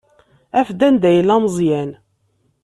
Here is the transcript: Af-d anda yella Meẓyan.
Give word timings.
Af-d 0.59 0.81
anda 0.87 1.09
yella 1.15 1.35
Meẓyan. 1.43 1.91